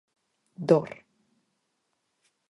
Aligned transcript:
Dor. 0.69 0.89